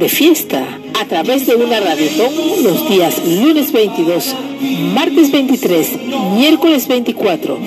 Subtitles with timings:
[0.00, 0.66] de fiesta
[0.98, 4.34] a través de una radiotón los días lunes 22,
[4.94, 5.88] martes 23,
[6.36, 7.58] miércoles 24,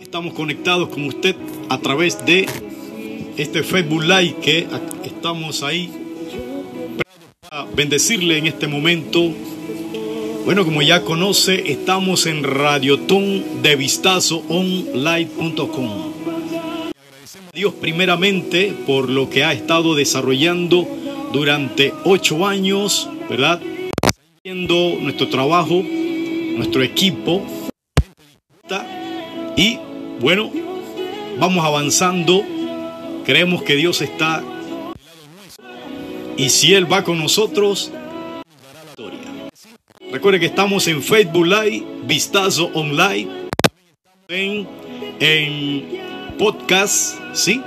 [0.00, 1.36] Estamos conectados con usted
[1.68, 2.46] a través de
[3.36, 4.66] este Facebook Live que
[5.04, 5.90] estamos ahí
[7.40, 9.32] para bendecirle en este momento.
[10.44, 16.12] Bueno, como ya conoce, estamos en Radiotón de Vistazo Online.com.
[16.94, 20.86] Agradecemos a Dios primeramente por lo que ha estado desarrollando
[21.32, 23.60] durante ocho años, ¿verdad?
[24.38, 27.42] Haciendo nuestro trabajo, nuestro equipo.
[29.56, 29.78] Y
[30.20, 30.50] bueno,
[31.38, 32.55] vamos avanzando.
[33.26, 34.42] Creemos que Dios está.
[36.38, 37.90] Y si Él va con nosotros,
[40.10, 43.28] Recuerde que estamos en Facebook Live, Vistazo Online,
[44.28, 44.66] en,
[45.20, 47.60] en podcast, ¿sí?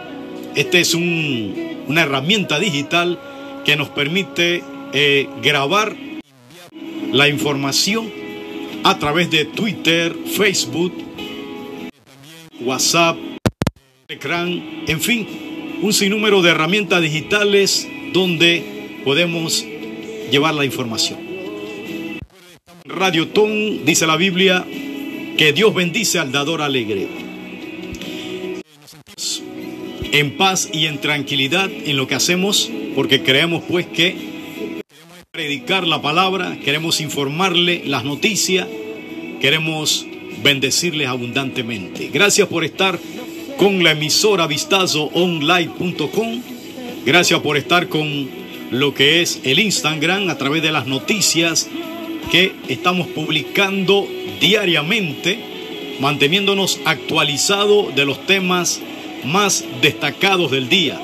[0.56, 3.20] Este es un, una herramienta digital
[3.66, 5.96] que nos permite eh, grabar
[7.12, 8.10] la información
[8.84, 10.94] a través de Twitter, Facebook,
[12.62, 13.18] WhatsApp,
[14.08, 14.50] Telegram,
[14.88, 15.49] en fin,
[15.82, 19.66] un sinnúmero de herramientas digitales donde podemos
[20.32, 21.20] llevar la información.
[22.86, 24.66] Radio Ton dice la Biblia
[25.38, 27.08] que Dios bendice al dador alegre.
[30.12, 34.16] En paz y en tranquilidad en lo que hacemos, porque creemos pues que
[35.32, 38.68] predicar la palabra, queremos informarle las noticias,
[39.40, 40.06] queremos
[40.44, 42.10] bendecirles abundantemente.
[42.12, 43.00] Gracias por estar
[43.60, 46.42] con la emisora vistazoonline.com.
[47.06, 48.30] Gracias por estar con
[48.72, 51.68] lo que es el Instagram a través de las noticias
[52.32, 54.08] que estamos publicando
[54.40, 55.38] diariamente,
[56.00, 58.80] manteniéndonos actualizados de los temas
[59.26, 60.98] más destacados del día.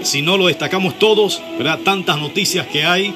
[0.00, 1.80] Si no lo destacamos todos, ¿verdad?
[1.84, 3.14] Tantas noticias que hay,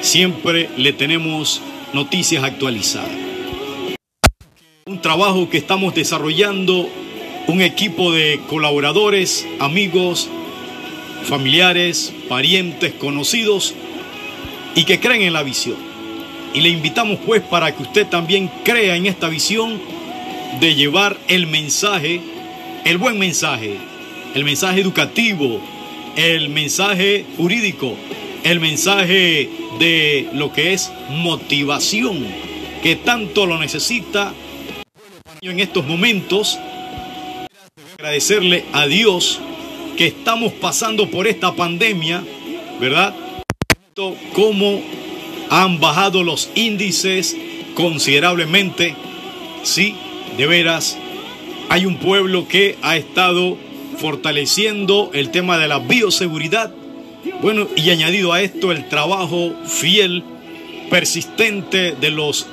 [0.00, 1.60] siempre le tenemos
[1.92, 3.29] noticias actualizadas.
[4.90, 6.88] Un trabajo que estamos desarrollando,
[7.46, 10.28] un equipo de colaboradores, amigos,
[11.22, 13.76] familiares, parientes, conocidos,
[14.74, 15.76] y que creen en la visión.
[16.54, 19.80] Y le invitamos pues para que usted también crea en esta visión
[20.58, 22.20] de llevar el mensaje,
[22.84, 23.76] el buen mensaje,
[24.34, 25.60] el mensaje educativo,
[26.16, 27.94] el mensaje jurídico,
[28.42, 29.48] el mensaje
[29.78, 32.26] de lo que es motivación,
[32.82, 34.34] que tanto lo necesita
[35.42, 36.58] en estos momentos.
[37.94, 39.40] Agradecerle a Dios
[39.96, 42.22] que estamos pasando por esta pandemia,
[42.80, 43.14] ¿verdad?
[44.32, 44.80] cómo
[45.50, 47.36] han bajado los índices
[47.74, 48.94] considerablemente.
[49.62, 49.94] Sí,
[50.38, 50.96] de veras,
[51.68, 53.58] hay un pueblo que ha estado
[53.98, 56.72] fortaleciendo el tema de la bioseguridad.
[57.42, 60.24] Bueno, y añadido a esto el trabajo fiel,
[60.88, 62.46] persistente de los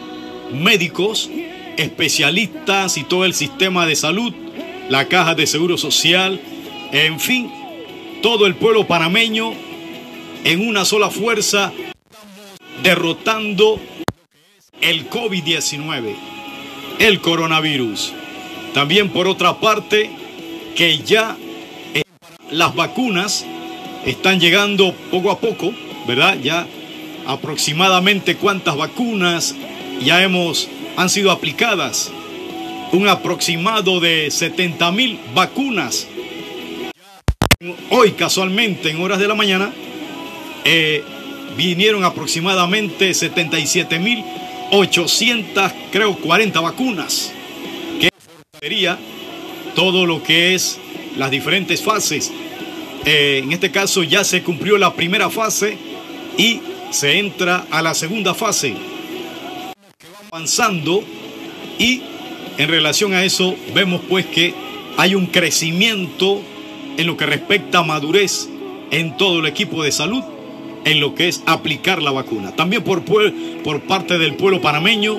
[0.51, 1.29] médicos,
[1.77, 4.33] especialistas y todo el sistema de salud,
[4.89, 6.41] la caja de seguro social,
[6.91, 7.51] En fin,
[8.21, 9.53] todo el pueblo panameño
[10.45, 11.73] en una sola fuerza
[12.81, 13.79] derrotando
[14.79, 16.15] el COVID-19,
[16.99, 18.13] el coronavirus.
[18.73, 20.09] También por otra parte,
[20.75, 21.35] que ya
[21.93, 22.03] eh,
[22.51, 23.45] las vacunas
[24.05, 25.73] están llegando poco a poco,
[26.07, 26.37] ¿verdad?
[26.41, 26.67] Ya
[27.25, 29.55] aproximadamente cuántas vacunas
[30.01, 32.11] ya hemos han sido aplicadas.
[32.91, 36.07] Un aproximado de 70 mil vacunas.
[37.89, 39.71] Hoy casualmente en horas de la mañana
[40.65, 41.03] eh,
[41.55, 44.23] vinieron aproximadamente 77 mil
[44.71, 47.31] 800, creo 40 vacunas.
[47.99, 48.09] Que
[48.59, 48.97] sería
[49.75, 50.79] todo lo que es
[51.15, 52.31] las diferentes fases.
[53.05, 55.77] Eh, en este caso ya se cumplió la primera fase
[56.37, 56.59] y
[56.89, 58.96] se entra a la segunda fase.
[60.37, 61.03] Avanzando
[61.79, 62.03] y
[62.59, 64.53] en relación a eso vemos pues que
[64.95, 66.43] hay un crecimiento
[66.95, 68.47] en lo que respecta a madurez
[68.91, 70.23] en todo el equipo de salud
[70.85, 72.55] en lo que es aplicar la vacuna.
[72.55, 75.17] También por, por parte del pueblo panameño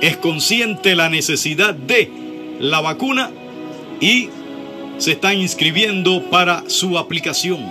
[0.00, 2.10] es consciente la necesidad de
[2.58, 3.30] la vacuna
[4.00, 4.30] y
[4.96, 7.66] se están inscribiendo para su aplicación.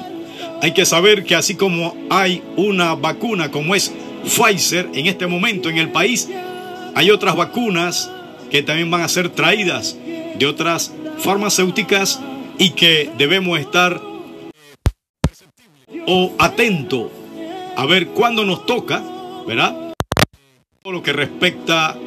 [0.61, 3.91] Hay que saber que así como hay una vacuna como es
[4.23, 6.29] Pfizer en este momento en el país,
[6.97, 8.09] hay otras vacunas
[8.49, 9.95] que también van a ser traídas
[10.39, 12.19] de otras farmacéuticas
[12.57, 14.01] y que debemos estar
[16.07, 17.11] o atento
[17.75, 19.03] a ver cuándo nos toca,
[19.45, 19.93] ¿verdad?
[20.81, 21.99] Todo lo que respecta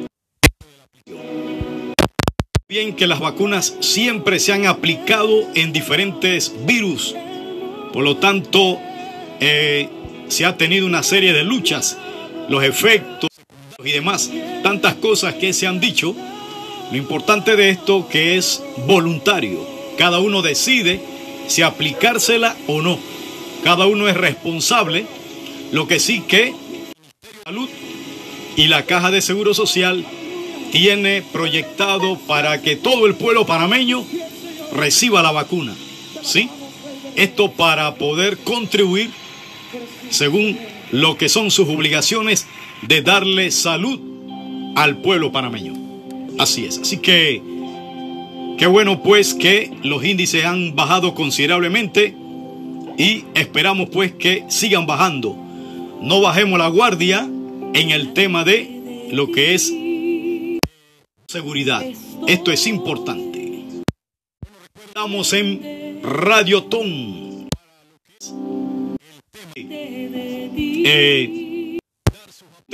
[2.67, 7.15] bien que las vacunas siempre se han aplicado en diferentes virus.
[7.93, 8.77] Por lo tanto,
[9.39, 9.87] eh,
[10.27, 11.97] se ha tenido una serie de luchas,
[12.49, 13.31] los efectos
[13.83, 14.31] y demás,
[14.63, 16.15] tantas cosas que se han dicho.
[16.91, 19.65] Lo importante de esto que es voluntario.
[19.97, 20.99] Cada uno decide
[21.47, 22.99] si aplicársela o no.
[23.63, 25.05] Cada uno es responsable.
[25.71, 26.53] Lo que sí que
[27.45, 27.69] salud
[28.57, 30.05] y la Caja de Seguro Social
[30.71, 34.05] tiene proyectado para que todo el pueblo panameño
[34.73, 35.75] reciba la vacuna.
[36.23, 36.49] ¿Sí?
[37.15, 39.09] Esto para poder contribuir
[40.09, 40.57] según
[40.91, 42.47] lo que son sus obligaciones
[42.81, 43.99] de darle salud
[44.75, 45.73] al pueblo panameño.
[46.39, 46.79] Así es.
[46.79, 47.41] Así que
[48.57, 52.15] qué bueno pues que los índices han bajado considerablemente
[52.97, 55.35] y esperamos pues que sigan bajando.
[56.01, 57.29] No bajemos la guardia
[57.73, 59.73] en el tema de lo que es
[61.27, 61.83] seguridad.
[62.27, 63.65] Esto es importante.
[64.87, 67.47] Estamos en Radio Ton.
[69.55, 71.50] Eh,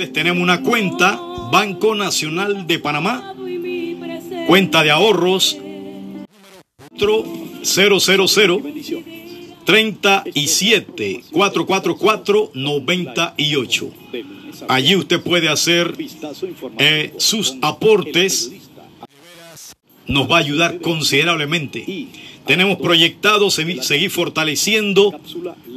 [0.06, 3.34] tenemos una cuenta, Banco Nacional de Panamá,
[4.46, 5.58] cuenta de ahorros
[6.96, 8.62] 000
[9.64, 13.90] 37 444 98.
[14.68, 15.94] Allí usted puede hacer
[16.78, 18.52] eh, sus aportes.
[20.06, 21.84] Nos va a ayudar considerablemente.
[22.46, 25.20] Tenemos proyectado seguir fortaleciendo,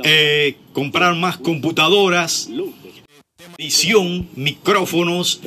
[0.06, 2.50] eh, comprar más computadoras,
[3.58, 5.42] edición, micrófonos,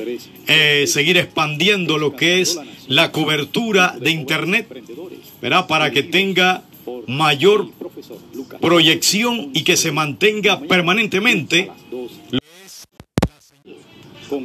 [0.47, 4.67] eh, seguir expandiendo lo que es la cobertura de Internet,
[5.41, 5.67] ¿verdad?
[5.67, 6.63] Para que tenga
[7.07, 7.69] mayor
[8.61, 11.71] proyección y que se mantenga permanentemente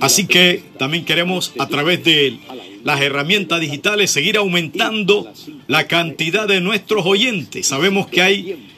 [0.00, 2.38] Así que también queremos a través de
[2.84, 5.32] las herramientas digitales seguir aumentando
[5.66, 7.66] la cantidad de nuestros oyentes.
[7.66, 8.68] Sabemos que hay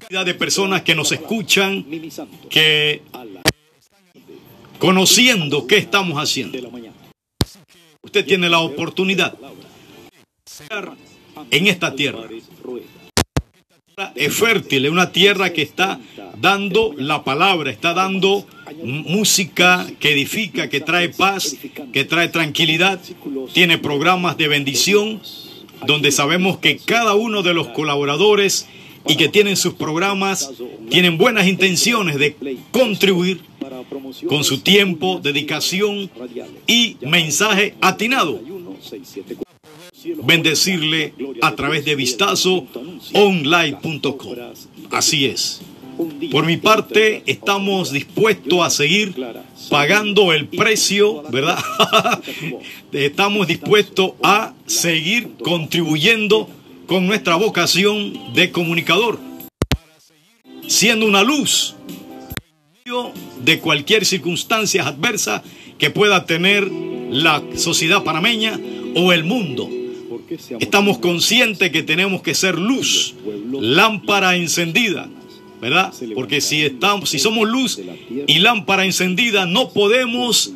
[0.00, 1.84] cantidad de personas que nos escuchan,
[2.48, 3.02] que
[4.78, 6.58] conociendo qué estamos haciendo.
[8.02, 9.36] Usted tiene la oportunidad
[11.50, 12.28] en esta tierra.
[14.14, 15.98] Es fértil, es una tierra que está
[16.40, 18.46] dando la palabra, está dando
[18.84, 21.56] música que edifica, que trae paz,
[21.92, 23.00] que trae tranquilidad,
[23.52, 25.20] tiene programas de bendición,
[25.84, 28.68] donde sabemos que cada uno de los colaboradores
[29.06, 30.50] y que tienen sus programas
[30.90, 32.36] tienen buenas intenciones de
[32.70, 33.40] contribuir
[34.28, 36.10] con su tiempo, dedicación
[36.66, 38.40] y mensaje atinado.
[40.24, 42.66] Bendecirle a través de vistazo
[43.12, 44.36] online.com.
[44.90, 45.60] Así es.
[46.30, 49.14] Por mi parte, estamos dispuestos a seguir
[49.68, 51.58] pagando el precio, ¿verdad?
[52.92, 56.48] estamos dispuestos a seguir contribuyendo
[56.86, 59.18] con nuestra vocación de comunicador,
[60.68, 61.74] siendo una luz
[63.44, 65.42] de cualquier circunstancia adversa
[65.78, 66.68] que pueda tener
[67.10, 68.58] la sociedad panameña
[68.94, 69.68] o el mundo.
[70.60, 73.14] estamos conscientes que tenemos que ser luz,
[73.52, 75.08] lámpara encendida,
[75.60, 75.92] ¿verdad?
[76.14, 77.80] Porque si estamos, si somos luz
[78.26, 80.52] y lámpara encendida, no podemos,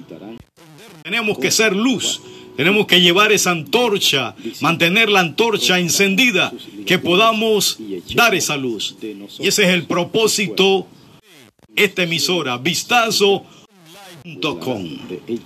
[1.02, 2.20] tenemos que ser luz.
[2.56, 6.52] Tenemos que llevar esa antorcha, mantener la antorcha encendida,
[6.84, 7.78] que podamos
[8.14, 8.96] dar esa luz.
[9.40, 10.86] Y ese es el propósito
[11.76, 13.44] esta emisora, vistazo.com.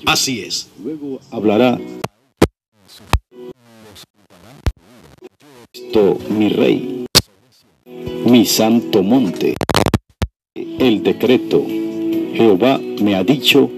[0.06, 0.70] Así es.
[0.82, 1.78] Luego hablará
[5.72, 7.06] esto, mi rey,
[8.26, 9.54] mi santo monte.
[10.54, 11.64] El decreto,
[12.34, 13.70] Jehová me ha dicho,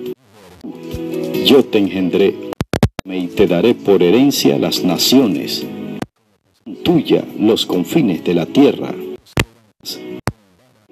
[1.45, 2.35] yo te engendré
[3.05, 5.67] y te daré por herencia las naciones,
[6.85, 8.95] tuya los confines de la tierra,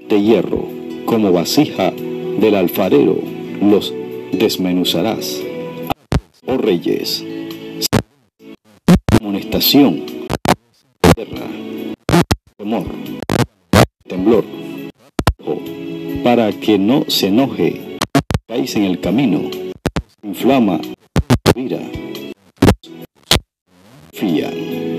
[0.09, 0.69] de hierro,
[1.07, 3.17] como vasija del alfarero,
[3.63, 3.95] los
[4.33, 5.41] desmenuzarás.
[6.47, 7.25] Oh reyes,
[9.19, 10.05] amonestación,
[11.15, 11.47] tierra,
[12.59, 12.85] temor,
[14.07, 14.45] temblor,
[16.23, 17.99] para que no se enoje,
[18.47, 19.43] caís en el camino,
[20.23, 20.81] inflama,
[21.55, 21.81] mira,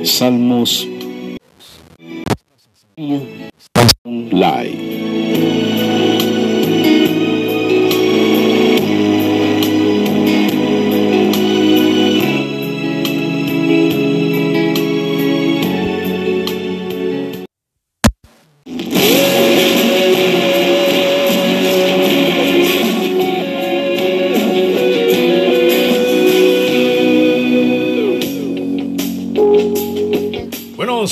[0.03, 0.87] Salmos
[4.05, 5.26] Live.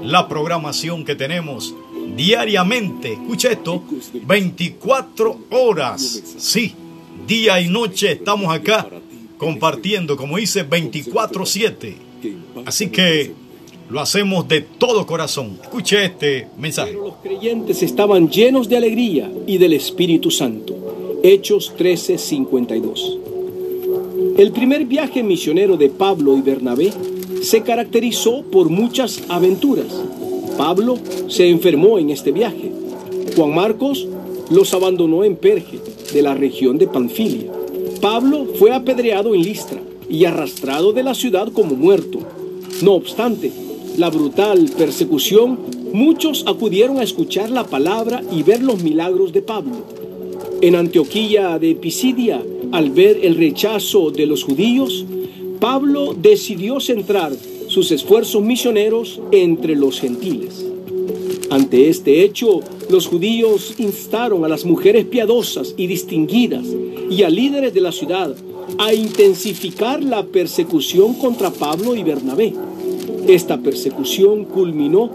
[0.02, 1.74] la programación que tenemos
[2.16, 3.12] diariamente.
[3.12, 3.82] Escucha esto,
[4.26, 6.22] 24 horas.
[6.38, 6.74] Sí,
[7.26, 8.88] día y noche estamos acá
[9.38, 11.96] compartiendo, como dice, 24/7.
[12.64, 13.32] Así que
[13.90, 15.58] lo hacemos de todo corazón.
[15.62, 16.92] Escuche este mensaje.
[16.92, 20.74] los creyentes estaban llenos de alegría y del Espíritu Santo.
[21.22, 23.18] Hechos 13:52.
[24.38, 26.92] El primer viaje misionero de Pablo y Bernabé
[27.42, 29.86] se caracterizó por muchas aventuras.
[30.56, 30.96] Pablo
[31.28, 32.72] se enfermó en este viaje.
[33.36, 34.06] Juan Marcos
[34.50, 35.80] los abandonó en Perge,
[36.12, 37.50] de la región de Panfilia.
[38.00, 42.20] Pablo fue apedreado en Listra y arrastrado de la ciudad como muerto.
[42.82, 43.50] No obstante,
[43.96, 45.58] la brutal persecución,
[45.92, 49.76] muchos acudieron a escuchar la palabra y ver los milagros de Pablo.
[50.60, 55.04] En Antioquía de Pisidia, al ver el rechazo de los judíos,
[55.62, 57.32] Pablo decidió centrar
[57.68, 60.66] sus esfuerzos misioneros entre los gentiles.
[61.50, 62.58] Ante este hecho,
[62.90, 66.66] los judíos instaron a las mujeres piadosas y distinguidas
[67.08, 68.34] y a líderes de la ciudad
[68.76, 72.54] a intensificar la persecución contra Pablo y Bernabé.
[73.28, 75.12] Esta persecución culminó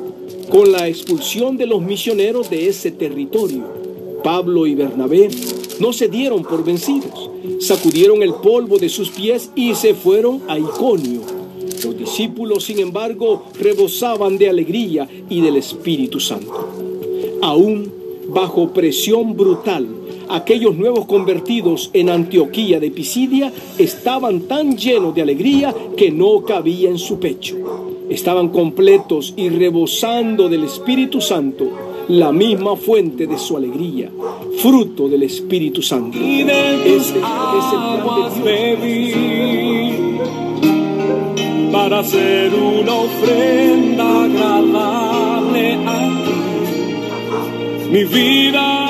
[0.48, 3.66] con la expulsión de los misioneros de ese territorio.
[4.24, 5.28] Pablo y Bernabé
[5.80, 7.30] no se dieron por vencidos
[7.60, 11.22] sacudieron el polvo de sus pies y se fueron a Iconio.
[11.84, 16.70] Los discípulos, sin embargo, rebosaban de alegría y del Espíritu Santo.
[17.42, 17.92] Aún
[18.28, 19.88] bajo presión brutal,
[20.30, 26.90] aquellos nuevos convertidos en Antioquía de Pisidia estaban tan llenos de alegría que no cabía
[26.90, 27.56] en su pecho.
[28.10, 34.10] Estaban completos y rebosando del Espíritu Santo la misma fuente de su alegría,
[34.62, 36.18] fruto del Espíritu Santo.
[36.18, 40.20] Y de tus aguas bebí
[41.72, 47.92] para hacer una ofrenda agradable a ti.
[47.92, 48.88] Mi vida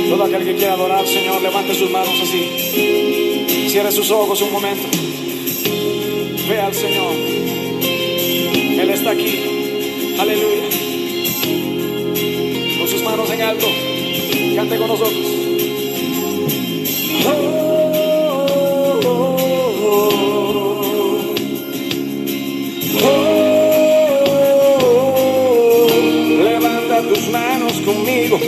[0.08, 3.68] Todo aquel que quiera adorar, Señor, levante sus manos así.
[3.70, 4.88] Cierre sus ojos un momento.
[6.48, 7.14] Ve al Señor.
[8.82, 10.16] Él está aquí.
[10.20, 10.81] Aleluya.
[13.12, 13.66] Manos en alto.
[14.56, 15.12] Cante con nosotros.
[26.42, 28.38] Levanta tus manos conmigo.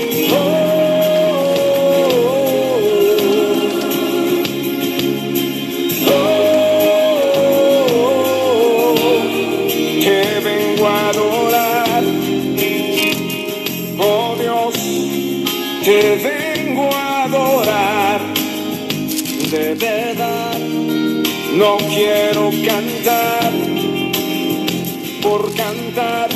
[25.24, 26.28] Por cantar.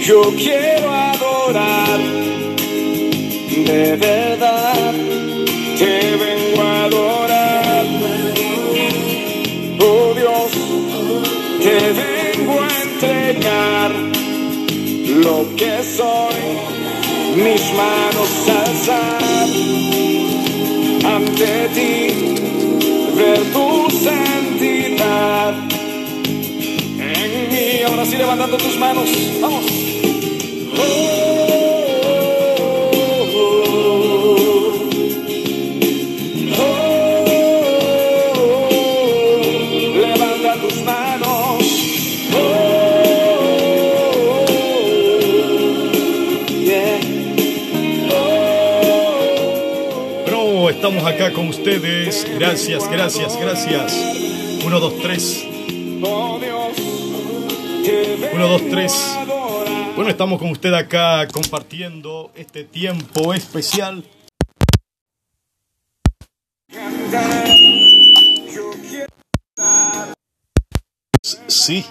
[0.00, 1.98] Yo quiero adorar.
[3.66, 4.92] De verdad,
[5.76, 7.84] te vengo a adorar.
[9.80, 10.50] Oh Dios,
[11.64, 13.90] te vengo a entregar
[15.24, 16.40] lo que soy,
[17.44, 18.30] mis manos
[18.62, 19.48] alzar
[21.16, 21.98] ante ti,
[23.16, 24.29] ver tu santidad
[28.20, 29.08] levantando tus manos.
[29.40, 29.64] Vamos.
[39.94, 41.64] Levanta tus manos.
[50.26, 52.26] Bro, Estamos acá con ustedes.
[52.38, 53.94] Gracias, gracias, gracias.
[54.62, 55.49] 1, 2, 3
[58.40, 58.92] te vengo Uno, dos, tres.
[58.92, 59.94] a adorar.
[59.96, 64.04] Bueno, estamos con usted acá compartiendo este tiempo especial.
[71.46, 71.84] Sí.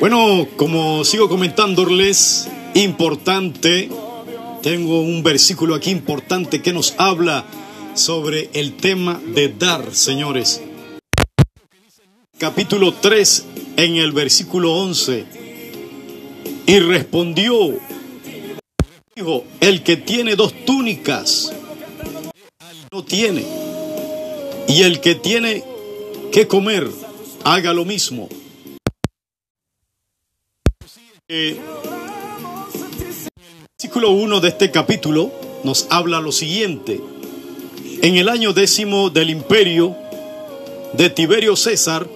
[0.00, 3.88] Bueno, como sigo comentándoles, importante,
[4.62, 7.44] tengo un versículo aquí importante que nos habla
[7.94, 10.62] sobre el tema de dar, señores.
[12.38, 15.24] Capítulo 3, en el versículo 11.
[16.66, 17.78] Y respondió,
[19.14, 21.52] dijo, el que tiene dos túnicas,
[22.90, 23.44] no tiene.
[24.68, 25.64] Y el que tiene
[26.30, 26.88] que comer,
[27.44, 28.28] haga lo mismo.
[31.28, 31.58] Eh,
[33.78, 35.32] versículo 1 de este capítulo
[35.64, 37.00] nos habla lo siguiente.
[38.02, 39.96] En el año décimo del imperio
[40.92, 42.08] de Tiberio César,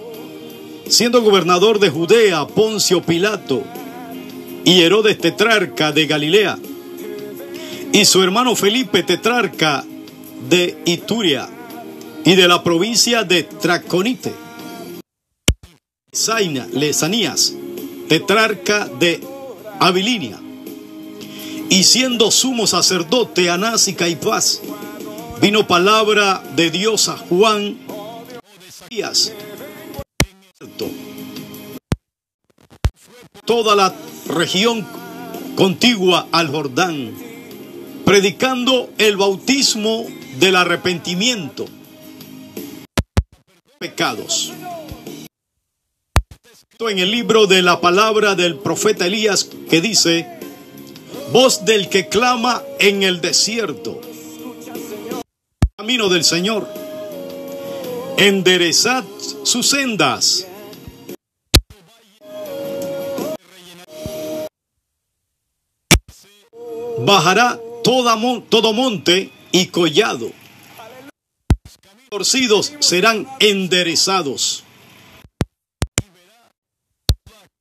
[0.89, 3.63] siendo gobernador de Judea Poncio Pilato
[4.63, 6.57] y Herodes tetrarca de Galilea,
[7.93, 9.85] y su hermano Felipe tetrarca
[10.49, 11.49] de Ituria
[12.25, 14.33] y de la provincia de Traconite,
[16.13, 17.53] Zaina, Lesanías,
[18.09, 19.21] tetrarca de
[19.79, 20.39] Abilinia,
[21.69, 24.61] y siendo sumo sacerdote Anás y Caifás,
[25.41, 27.77] vino palabra de Dios a Juan
[33.45, 33.93] toda la
[34.27, 34.85] región
[35.55, 37.13] contigua al Jordán,
[38.03, 40.05] predicando el bautismo
[40.39, 41.65] del arrepentimiento
[43.79, 44.51] pecados.
[46.79, 50.27] en el libro de la palabra del profeta Elías que dice,
[51.31, 53.99] voz del que clama en el desierto,
[55.75, 56.67] camino del Señor,
[58.17, 59.03] enderezad
[59.43, 60.46] sus sendas.
[67.07, 70.29] Bajará todo monte y collado.
[72.09, 74.65] Torcidos serán enderezados.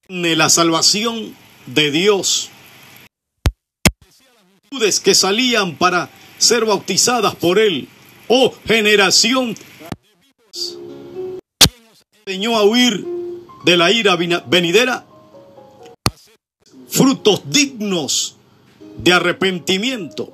[0.09, 2.51] de la salvación de Dios.
[5.05, 7.89] Que salían para ser bautizadas por él.
[8.27, 9.57] Oh generación,
[12.27, 13.07] enseñó a huir
[13.65, 15.07] de la ira venidera
[16.89, 18.36] frutos dignos
[18.99, 20.33] de arrepentimiento.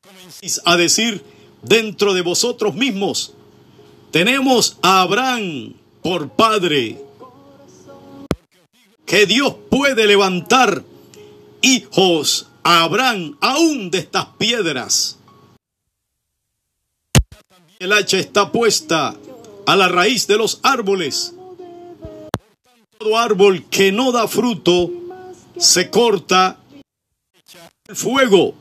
[0.00, 1.24] Comencéis a decir
[1.62, 3.34] dentro de vosotros mismos,
[4.10, 6.98] tenemos a Abraham por padre
[9.06, 10.84] que Dios puede levantar
[11.60, 15.18] hijos a Abraham aún de estas piedras.
[17.78, 19.14] El hacha está puesta
[19.66, 21.34] a la raíz de los árboles.
[22.98, 24.90] Todo árbol que no da fruto
[25.56, 26.58] se corta
[27.92, 28.54] el fuego.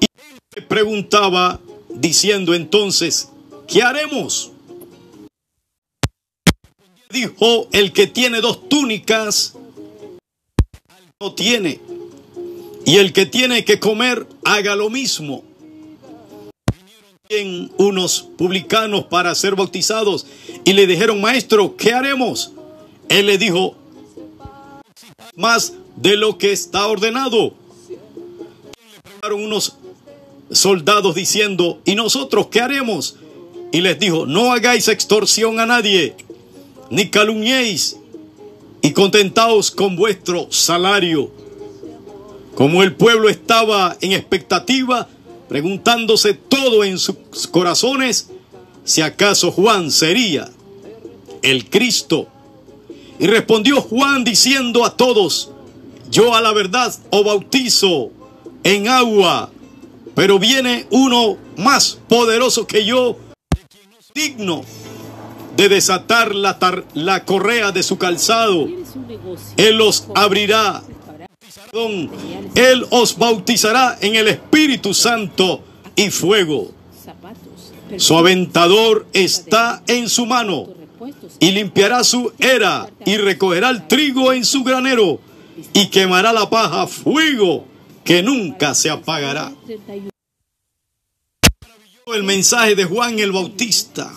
[0.00, 0.06] Y
[0.54, 3.28] le preguntaba diciendo entonces,
[3.68, 4.52] ¿qué haremos?
[7.10, 9.54] Dijo el que tiene dos túnicas,
[11.20, 11.80] no tiene.
[12.86, 15.44] Y el que tiene que comer, haga lo mismo.
[17.28, 20.26] Vinieron unos publicanos para ser bautizados
[20.64, 22.52] y le dijeron, maestro, ¿qué haremos?
[23.08, 23.76] Él le dijo,
[25.34, 27.65] más de lo que está ordenado.
[29.32, 29.76] Unos
[30.50, 33.16] soldados diciendo, ¿y nosotros qué haremos?
[33.72, 36.14] Y les dijo, no hagáis extorsión a nadie,
[36.90, 37.96] ni calumniéis,
[38.82, 41.30] y contentaos con vuestro salario.
[42.54, 45.08] Como el pueblo estaba en expectativa,
[45.48, 47.16] preguntándose todo en sus
[47.50, 48.30] corazones,
[48.84, 50.50] si acaso Juan sería
[51.42, 52.28] el Cristo.
[53.18, 55.50] Y respondió Juan diciendo a todos,
[56.10, 58.10] yo a la verdad os bautizo
[58.66, 59.48] en agua,
[60.16, 63.16] pero viene uno más poderoso que yo,
[64.12, 64.64] digno
[65.56, 66.58] de desatar la,
[66.94, 68.66] la correa de su calzado.
[69.56, 70.82] Él os abrirá,
[72.56, 75.62] Él os bautizará en el Espíritu Santo
[75.94, 76.72] y fuego.
[77.98, 80.66] Su aventador está en su mano
[81.38, 85.20] y limpiará su era y recogerá el trigo en su granero
[85.72, 87.75] y quemará la paja fuego
[88.06, 89.52] que nunca se apagará.
[92.06, 94.14] El mensaje de Juan el Bautista,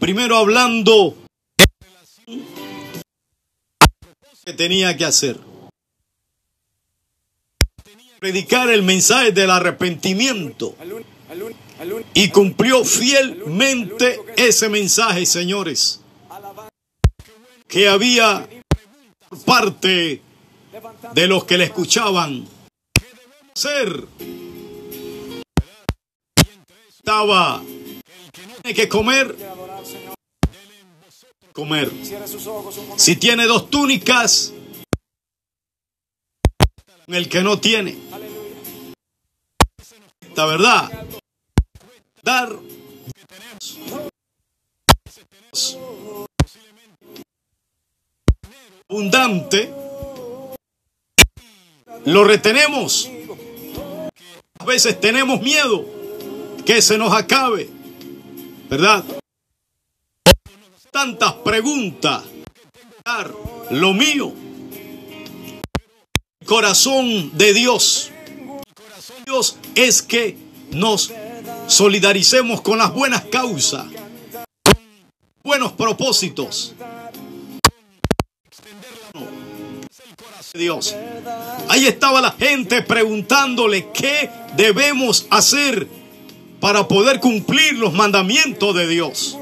[0.00, 1.14] primero hablando
[4.44, 5.38] que tenía que hacer.
[8.18, 10.74] Predicar el mensaje del arrepentimiento
[12.14, 16.00] y cumplió fielmente ese mensaje, señores,
[17.68, 18.48] que había
[19.28, 20.22] por parte
[21.12, 22.55] de los que le escuchaban.
[23.56, 24.06] ¿Qué debemos hacer?
[26.88, 27.62] Estaba
[28.62, 29.36] tiene que comer,
[31.52, 31.90] comer.
[32.96, 34.52] Si tiene dos túnicas,
[37.06, 37.96] el que no tiene.
[40.34, 40.90] La verdad,
[42.22, 42.58] dar
[48.88, 49.72] abundante,
[52.04, 53.10] lo retenemos.
[54.58, 55.84] A veces tenemos miedo
[56.64, 57.68] que se nos acabe,
[58.68, 59.04] ¿verdad?
[60.90, 62.24] Tantas preguntas
[63.70, 64.32] lo mío.
[66.40, 68.10] El corazón de Dios.
[69.24, 70.36] Dios es que
[70.70, 71.12] nos
[71.68, 73.86] solidaricemos con las buenas causas,
[75.42, 76.74] buenos propósitos.
[80.54, 80.94] Dios.
[81.68, 85.86] Ahí estaba la gente preguntándole qué debemos hacer
[86.60, 89.38] para poder cumplir los mandamientos de Dios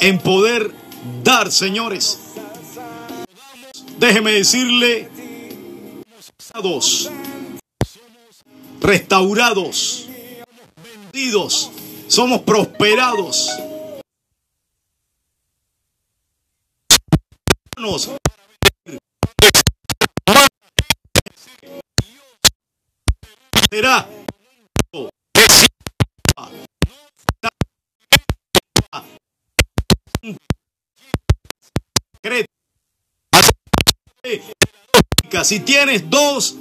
[0.00, 0.70] en poder
[1.22, 2.20] dar, señores.
[3.98, 5.08] Déjeme decirle,
[8.80, 10.08] restaurados,
[11.12, 11.70] vendidos,
[12.08, 13.50] somos prosperados.
[23.74, 24.06] será
[35.44, 36.56] Si tienes dos,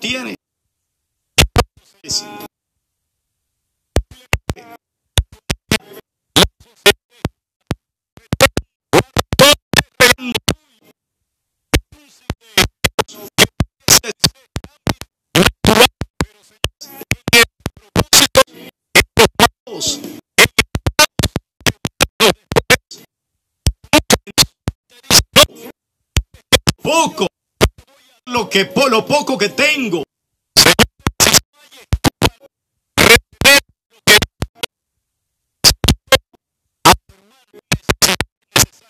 [0.00, 0.34] tienes.
[28.32, 30.02] Lo que por lo poco que tengo.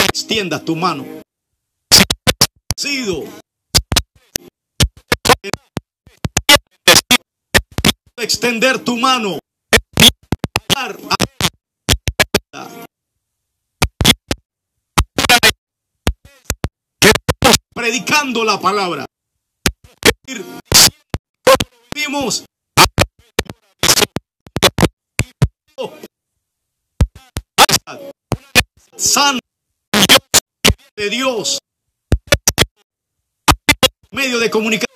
[0.08, 1.04] Extienda tu mano.
[2.76, 3.24] Sido.
[8.16, 9.38] Extender tu mano.
[17.74, 19.11] Predicando la palabra.
[21.94, 22.44] Vimos
[28.96, 29.38] San
[30.96, 31.58] de Dios.
[34.12, 34.92] Medio de comunicación.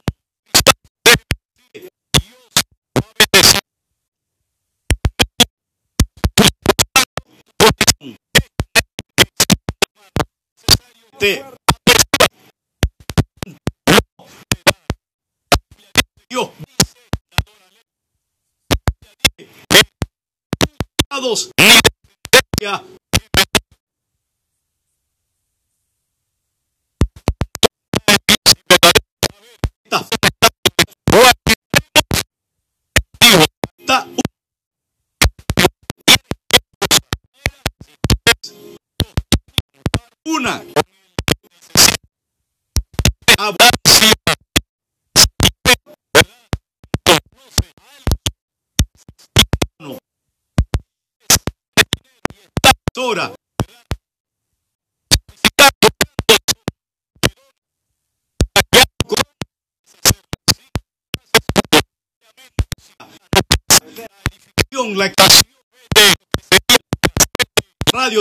[40.36, 40.75] Una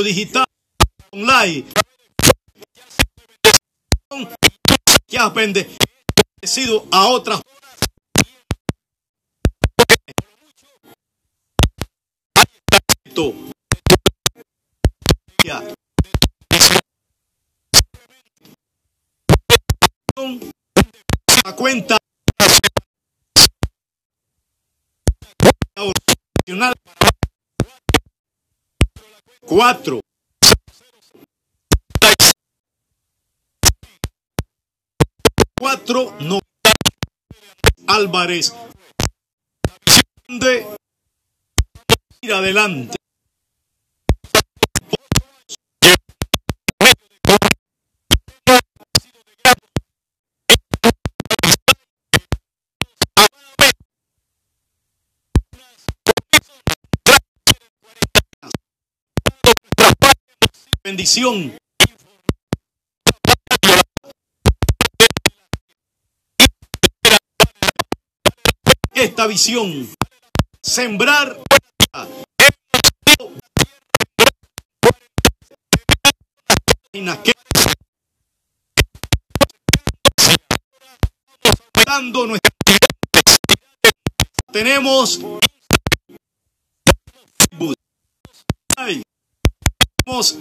[0.03, 0.45] digital
[1.11, 1.65] online
[5.07, 7.41] que ha bendecido a otras
[29.55, 30.01] 4.
[35.57, 36.39] Cuatro, no,
[37.87, 38.53] Álvarez
[40.27, 40.67] de
[42.19, 42.94] ir adelante.
[60.95, 61.57] Bendición.
[68.93, 69.89] Esta visión,
[70.61, 71.37] sembrar
[84.53, 85.19] tenemos
[90.05, 90.37] tenemos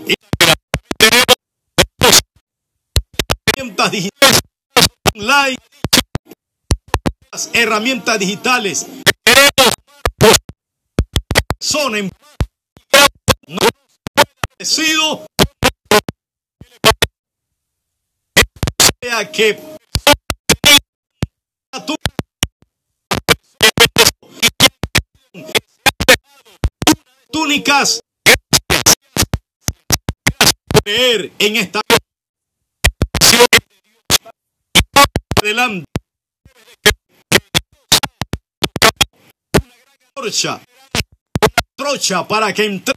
[5.35, 5.57] online,
[7.33, 8.87] las herramientas digitales.
[11.59, 12.11] Son en
[13.47, 13.61] no
[14.61, 15.27] sido
[19.33, 19.59] que
[27.31, 28.01] túnicas.
[30.87, 31.81] En esta
[35.45, 35.85] adelante.
[40.15, 40.61] Trocha
[41.77, 42.95] trocha para que entre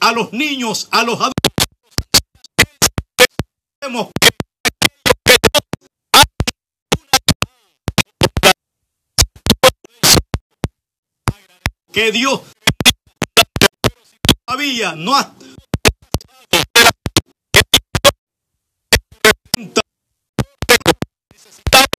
[0.00, 1.34] a los niños a los adultos.
[11.92, 12.42] Que Dios
[14.44, 15.34] todavía no ha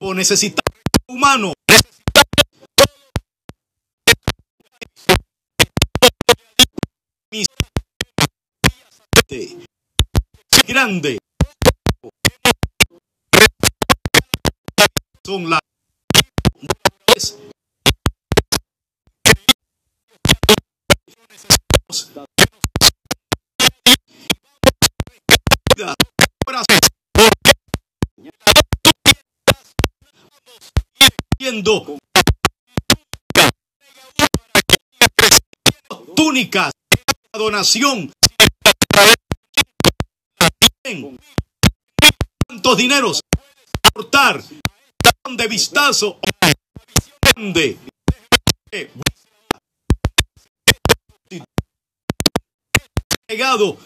[0.01, 0.63] necesitamos
[1.07, 1.53] humano.
[10.67, 11.17] grande
[15.25, 15.58] son las
[31.69, 31.97] viendo
[36.15, 36.71] túnicas
[37.33, 38.11] donación
[42.47, 43.21] tantos dineros
[43.83, 46.19] aportar de vistazo
[47.37, 47.77] de
[53.27, 53.77] legado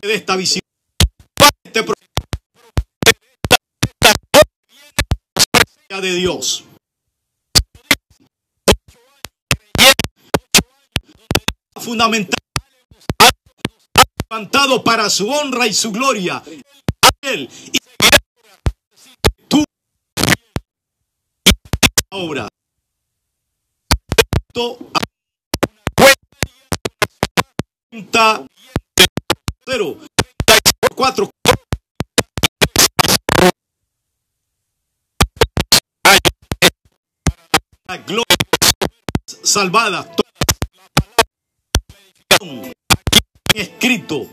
[0.00, 0.69] de esta visión
[6.00, 6.64] de Dios.
[11.76, 12.40] Fundamental
[14.30, 16.42] levantado para su honra y su gloria.
[17.20, 17.78] Él y
[19.48, 19.64] tú
[22.10, 22.48] ahora
[29.64, 29.98] cero
[30.94, 31.30] cuatro
[39.50, 40.08] salvada.
[43.52, 44.28] Escrito.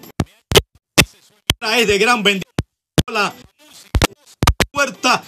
[1.60, 2.54] Es de gran bendición.
[3.12, 3.34] La
[4.72, 5.24] puerta.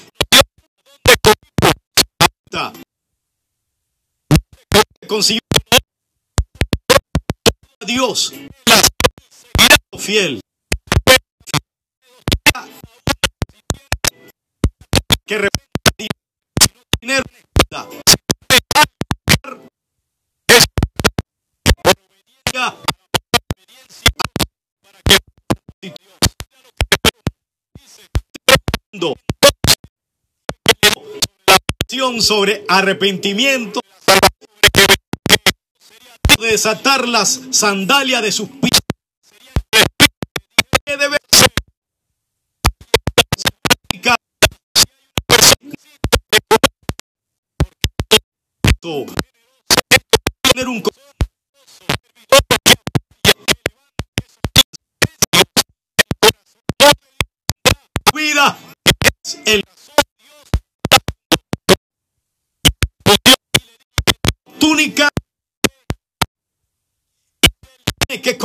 [5.08, 5.42] Consiguió
[7.86, 8.34] Dios.
[9.98, 10.40] Fiel
[32.22, 33.82] sobre arrepentimiento.
[36.38, 38.80] De desatar las sandalias de sus pies.
[50.42, 50.82] Tener un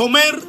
[0.05, 0.44] comer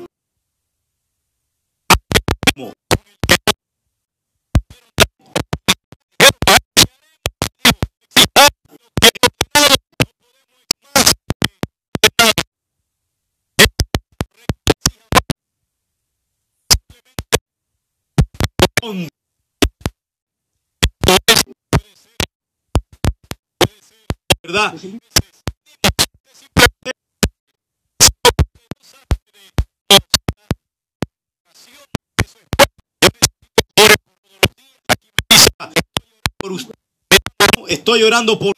[37.96, 38.52] Estoy orando por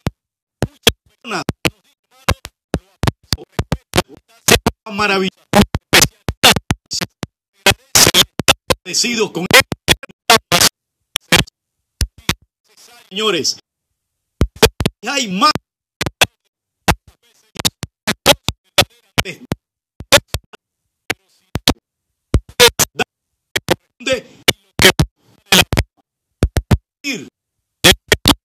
[4.90, 5.30] maravilloso
[9.32, 9.46] con
[13.08, 13.60] señores
[15.06, 15.52] hay más.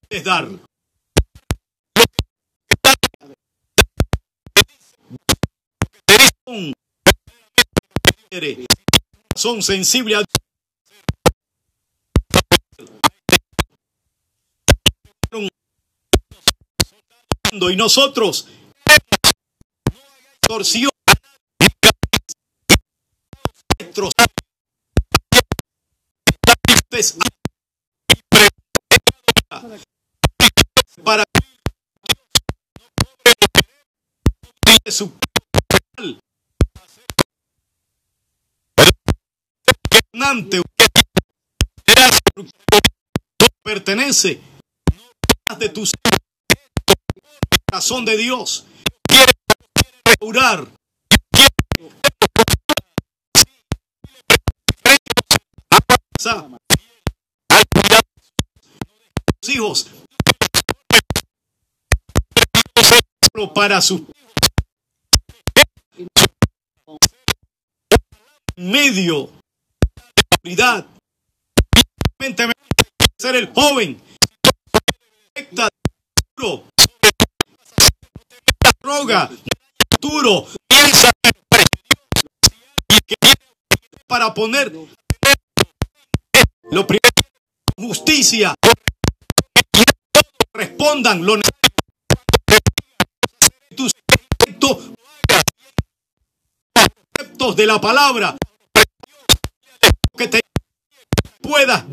[0.10, 0.48] De dar
[9.36, 10.24] son sensibles a
[17.52, 18.48] y nosotros
[20.42, 20.90] torsión
[31.04, 31.24] para
[34.90, 35.14] su
[43.64, 44.42] pertenece.
[45.60, 45.84] De tu
[47.70, 48.66] corazón de Dios.
[49.08, 49.32] Quiere
[50.20, 50.68] orar
[59.50, 59.88] hijos.
[63.54, 64.08] Para su
[68.56, 69.43] medio
[73.18, 74.02] ser el joven.
[78.82, 79.30] Droga
[80.02, 80.48] duro.
[80.68, 81.12] Piensa
[84.06, 84.72] para poner
[86.72, 87.10] lo primero
[87.78, 88.54] justicia.
[90.54, 91.38] Respondan lo
[96.76, 98.36] conceptos de la palabra
[100.24, 100.42] que te
[101.42, 101.86] puedas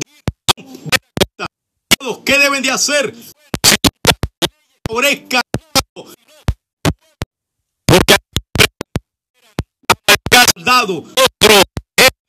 [2.25, 3.13] qué deben de hacer
[4.87, 5.41] favorezca.
[10.55, 11.05] Dado.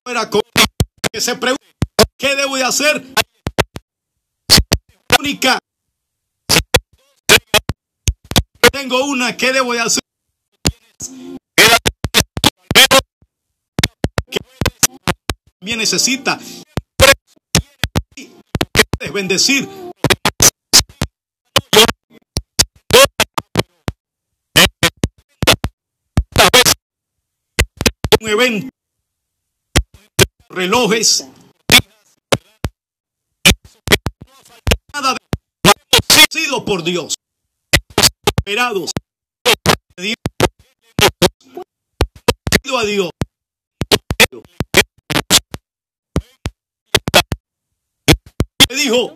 [0.06, 0.30] Era
[1.12, 1.64] que se pregunta
[2.16, 3.02] qué debo de hacer.
[5.18, 5.58] Única.
[8.70, 10.02] Tengo una ¿qué debo de hacer
[15.62, 16.40] también necesita
[19.12, 19.68] bendecir.
[28.20, 28.68] Un evento.
[30.48, 31.28] Relojes.
[34.92, 35.16] Nada
[36.28, 37.14] sido por Dios.
[38.36, 38.90] Esperados.
[42.74, 43.10] A Dios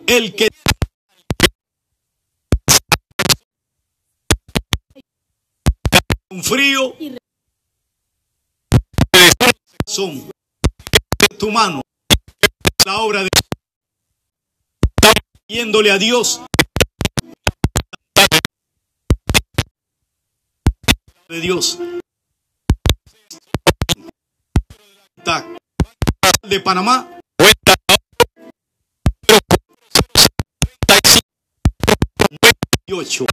[0.07, 0.49] el que
[6.31, 6.95] un frío
[9.85, 10.31] son
[11.37, 11.81] tu mano
[12.85, 13.29] la obra de
[15.47, 16.41] yéndole a Dios.
[21.29, 21.77] De Dios.
[26.43, 27.16] De Panamá
[33.07, 33.25] 8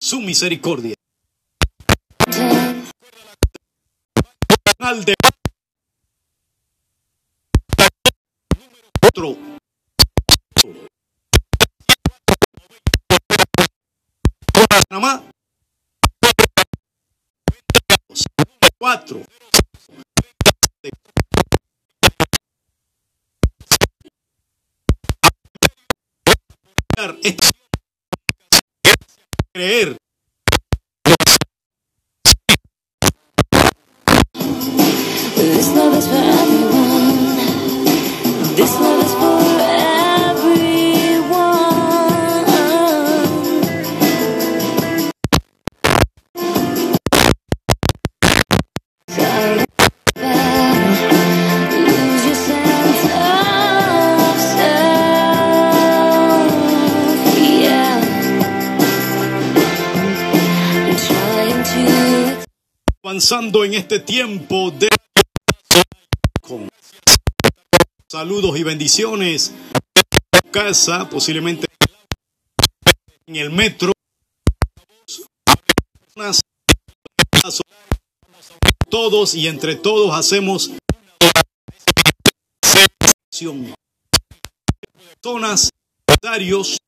[0.00, 0.94] su misericordia.
[5.04, 5.14] De
[29.52, 29.96] creer.
[63.30, 64.88] En este tiempo de
[68.10, 69.52] saludos y bendiciones
[70.50, 71.66] casa posiblemente
[73.26, 73.92] en el metro.
[78.88, 80.70] Todos y entre todos hacemos
[85.20, 85.68] personas
[86.06, 86.78] voluntarios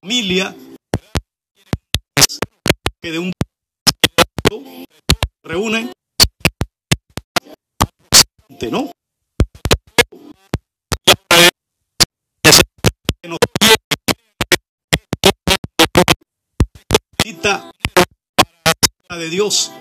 [0.00, 0.56] familia
[3.02, 3.30] que de un
[5.46, 5.92] reúnen,
[8.70, 8.90] ¿no?
[19.08, 19.72] De Dios.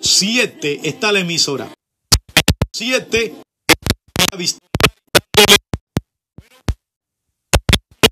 [0.00, 1.72] Siete está la emisora.
[2.72, 3.36] Siete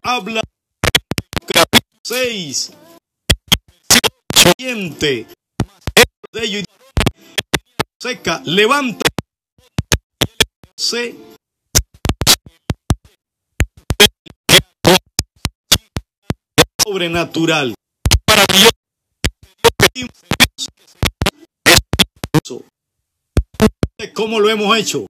[0.03, 0.45] habla
[2.07, 2.70] 6
[4.57, 5.26] siente
[6.32, 6.64] de ello y
[8.00, 9.04] seca levanta.
[10.76, 11.16] Se.
[16.80, 17.74] Sobrenatural.
[18.28, 18.76] Maravilloso.
[24.14, 25.07] Cómo lo hemos hecho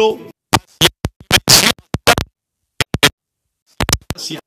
[0.00, 0.30] solo.
[4.14, 4.40] Hacia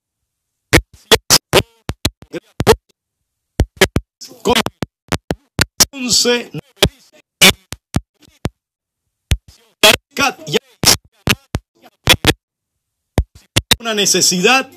[5.92, 6.52] 11
[10.48, 10.60] ya
[13.80, 14.72] una necesidad.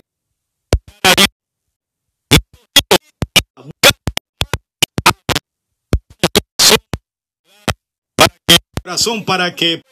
[8.85, 9.83] Razón para que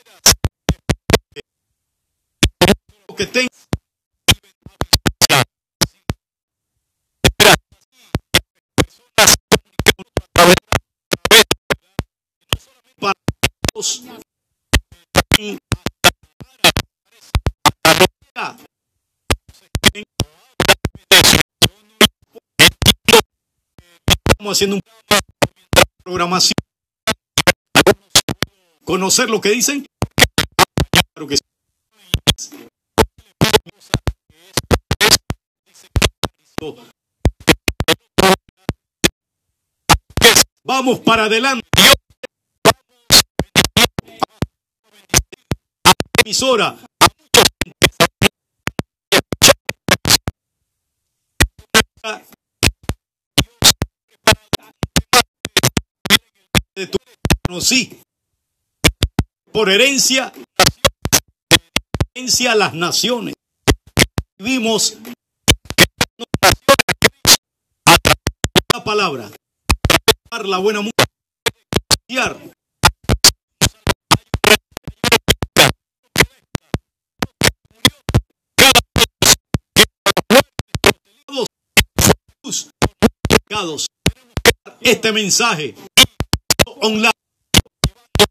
[3.15, 3.49] que tenga
[24.45, 24.83] Estamos haciendo un
[26.05, 26.53] programación.
[28.85, 29.87] Conocer lo que dicen.
[40.85, 41.67] Vamos para adelante.
[46.23, 46.77] Emisora.
[56.75, 56.99] De tu
[57.49, 57.99] conocí
[59.53, 60.35] por herencia,
[62.15, 63.33] herencia a las naciones.
[64.37, 64.99] Vivimos
[68.75, 69.31] la palabra,
[70.43, 71.05] la buena música,
[84.81, 85.75] este mensaje.
[86.81, 87.11] Online.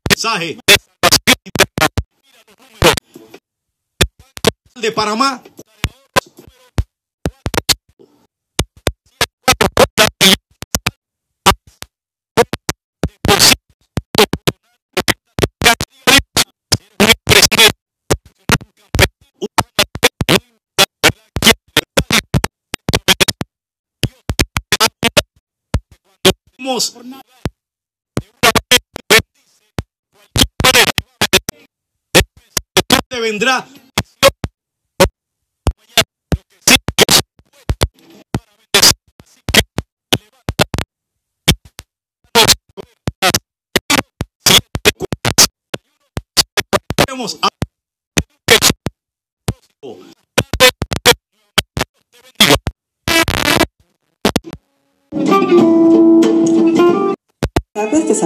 [0.09, 0.57] Mensaje.
[4.75, 5.41] De Panamá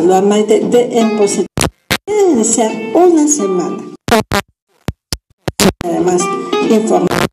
[0.08, 1.48] saluda Maite de En Positivo.
[2.06, 3.84] Quiero iniciar una semana.
[5.84, 6.22] Además,
[6.70, 7.27] informar